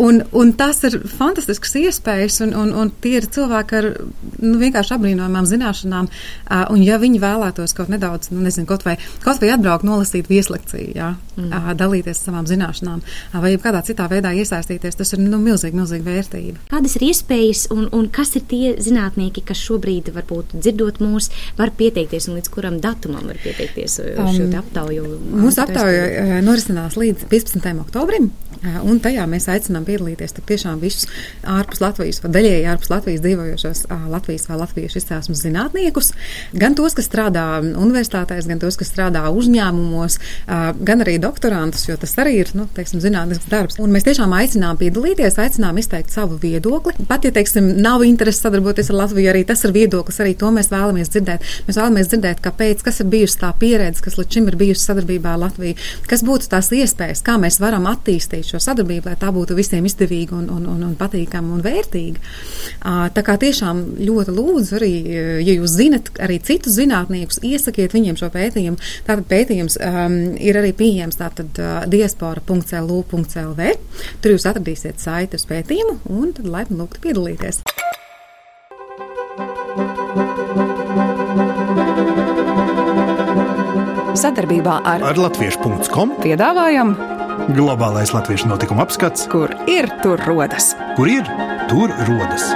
[0.00, 3.88] Un, un tas ir fantastisks iespējas, un, un, un tie ir cilvēki ar
[4.40, 6.08] nu, vienkārši apbrīnojamām zināšanām.
[6.08, 10.30] Uh, un, ja viņi vēlētos kaut nedaudz, nu, nezinu, kaut vai, kaut vai atbraukt, nolasīt
[10.30, 11.50] vieslekciju, jā, mm.
[11.50, 16.06] uh, dalīties savām zināšanām, uh, vai kādā citā veidā iesaistīties, tas ir nu, milzīgi, milzīgi
[16.06, 16.64] vērtība.
[16.72, 21.28] Kādas ir iespējas, un, un kas ir tie zinātnieki, kas šobrīd, varbūt dzirdot mūs,
[21.60, 25.06] var pieteikties, un līdz kuram datumam var pieteikties um, šo aptauju?
[25.44, 27.68] Mūsu aptauja norisinās līdz 15.
[27.84, 28.30] oktobrim,
[28.62, 31.08] un tajā mēs aicinām piedalīties tiešām visus
[31.48, 36.12] ārpus Latvijas, vai daļēji ārpus Latvijas dzīvojošos Latvijas vai latviešu izcelsmes zinātniekus,
[36.52, 40.18] gan tos, kas strādā universitātēs, gan tos, kas strādā uzņēmumos,
[40.86, 43.78] gan arī doktorantus, jo tas arī ir, nu, teiksim, zinātnisks darbs.
[43.80, 46.94] Un mēs tiešām aicinām piedalīties, aicinām izteikt savu viedokli.
[47.08, 50.70] Pat, ja, teiksim, nav interesi sadarboties ar Latviju, arī tas ir viedoklis, arī to mēs
[50.72, 51.48] vēlamies dzirdēt.
[51.68, 55.34] Mēs vēlamies dzirdēt, kāpēc, kas ir bijusi tā pieredze, kas līdz šim ir bijusi sadarbībā
[55.34, 55.78] ar Latviju,
[56.10, 60.36] kas būtu tās iespējas, kā mēs varam attīstīt šo sadarbību, lai tā būtu visiem izdevīga
[60.38, 62.22] un, un, un, un patīkama un vērtīga.
[63.14, 64.92] Tā kā tiešām ļoti lūdzu arī,
[65.44, 68.80] ja jūs zinat arī citus zinātniekus, iesakiet viņiem šo pētījumu.
[69.06, 73.70] Tātad pētījums um, ir arī pieejams tātad uh, diaspora.lu.lv.
[74.20, 77.62] Tur jūs atradīsiet saiti uz pētījumu un tad laipni lūgt piedalīties.
[84.20, 86.92] Sadarbībā ar, ar Latviešu.com piedāvājam
[87.48, 90.74] Globālais latviešu notikuma apskats, kur ir tur rodas.
[90.98, 91.30] Kur ir
[91.70, 92.50] tur rodas?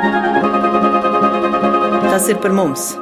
[2.10, 2.92] Tas ir par mums!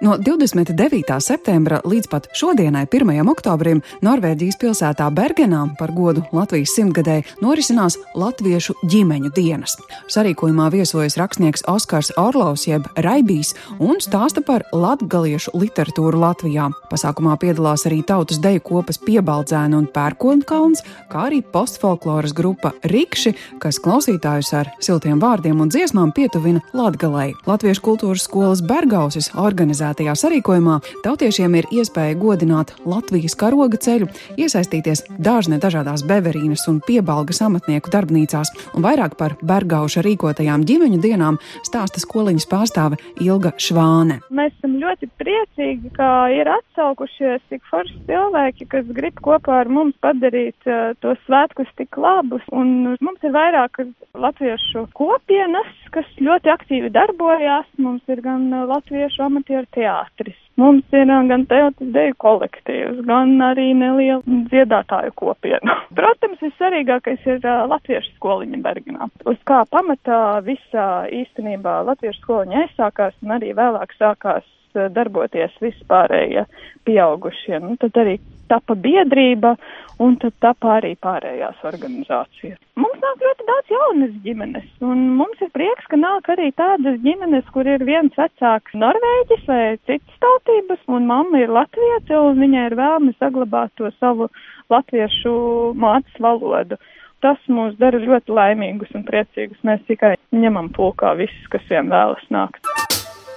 [0.00, 1.16] No 29.
[1.18, 3.08] septembra līdz pat šodienai, 1.
[3.32, 9.74] oktobrim, Norvēģijas pilsētā Bergenā par godu Latvijas simtgadēji norisinās Latviešu ģimeņu dienas.
[10.06, 16.68] Sarīkojumā viesojas rakstnieks Oskars Orlovs jeb Raibijs un stāsta par latgaliešu literatūru Latvijā.
[16.92, 23.82] Pasākumā piedalās arī tautas deju kopas Piebaldzēna un Pērkonkalns, kā arī postfolkloras grupa Rikši, kas
[23.82, 27.34] klausītājus ar siltiem vārdiem un dziesmām pietuvina Latgalei.
[27.50, 35.04] Latviešu kultūras skolas Bergausis organizē organizētajā sarīkojumā tautiešiem ir iespēja godināt Latvijas karoga ceļu, iesaistīties
[35.18, 42.00] dārzne dažādās beverīnas un piebalgas amatnieku darbnīcās, un vairāk par Bergauša rīkotajām ģimeņu dienām stāsta
[42.00, 44.20] skoliņas pārstāve Ilga Švāne.
[44.30, 49.96] Mēs esam ļoti priecīgi, ka ir atsaukušies tik forši cilvēki, kas grib kopā ar mums
[50.04, 53.80] padarīt uh, tos svētkus tik labus, un mums ir vairāk
[54.18, 57.66] latviešu kopienas, kas ļoti aktīvi darbojās.
[57.80, 60.36] Mums ir gan uh, latviešu amatieru teātris.
[60.58, 65.78] Mums ir gan teātris deju kolektīvs, gan arī neliela dziedātāju kopiena.
[65.98, 69.10] Protams, vissvarīgākais ir uh, latviešu skoliņa Bergenā.
[69.30, 76.44] Uz kā pamatā visā īstenībā latviešu skoliņa aizsākās un arī vēlāk sākās darboties vispārējie
[76.86, 77.56] pieaugušie.
[77.62, 78.18] Nu, tad arī
[78.50, 79.54] tapa biedrība
[80.02, 82.58] un tad tapa arī pārējās organizācijas.
[82.78, 87.48] Mums nāk ļoti daudz jaunas ģimenes, un mums ir prieks, ka nāk arī tādas ģimenes,
[87.54, 92.78] kur ir viens vecāks norvēģis vai citas tautības, un mamma ir latviece, un viņai ir
[92.78, 94.30] vēlme saglabāt to savu
[94.70, 95.34] latviešu
[95.74, 96.78] mātes valodu.
[97.18, 99.58] Tas mūs dara ļoti laimīgus un priecīgus.
[99.66, 102.62] Mēs tikai ņemam pulkā visus, kas vien vēlas nākt.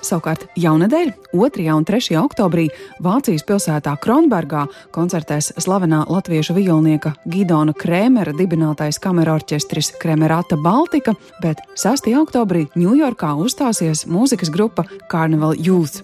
[0.01, 1.67] Savukārt jaunadēļ, 2.
[1.75, 2.15] un 3.
[2.21, 2.67] oktobrī
[3.03, 4.65] Vācijas pilsētā Kronbergā
[4.95, 11.13] koncertēs slavenā latviešu violnieka Gidona Krēmera dibinātais kamerorķestris Kremerata Baltika,
[11.43, 12.11] bet 6.
[12.23, 16.01] oktobrī Ņujorkā uzstāsies mūzikas grupa Carnival Youth.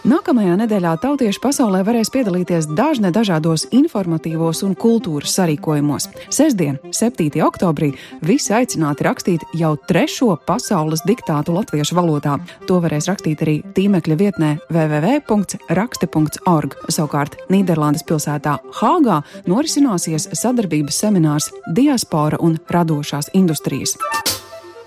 [0.00, 6.08] Nākamajā nedēļā tautieši pasaulē varēs piedalīties dažne dažādos informatīvos un kultūras sarīkojumos.
[6.32, 7.28] Sesdien, 7.
[7.44, 7.90] oktobrī,
[8.24, 12.38] visi aicināti rakstīt jau trešo pasaules diktātu latviešu valodā.
[12.64, 16.70] To varēs rakstīt arī tīmekļa vietnē www.rakste.org.
[16.88, 19.20] Savukārt Nīderlandes pilsētā Hāgā
[19.52, 23.98] norisināsies sadarbības seminārs Diaspora un radošās industrijas.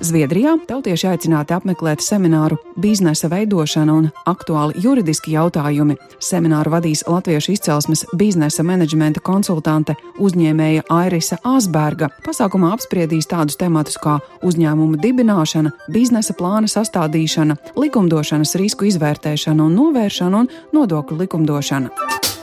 [0.04, 5.96] Zviedrijā tautieši aicināti apmeklēt semināru Biznesa veidošana un aktuāli juridiski jautājumi.
[6.20, 12.12] Semināru vadīs latviešu izcelsmes biznesa menedžmenta konsultante uzņēmēja Airisa Asberga.
[12.28, 20.44] Pasākumā apspriedīs tādus tematus kā uzņēmuma dibināšana, biznesa plāna sastādīšana, likumdošanas risku izvērtēšana un novēršana
[20.44, 22.43] un nodokļu likumdošana.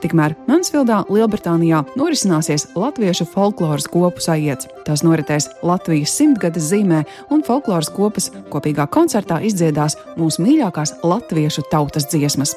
[0.00, 4.68] Tikmēr Mansfildā, Lielbritānijā, norisināsies latviešu folkloras kopu sajiets.
[4.86, 12.08] Tas noritēs Latvijas simtgades zīmē, un folkloras kopas kopīgā koncertā izdziedās mūsu mīļākās latviešu tautas
[12.08, 12.56] dziesmas.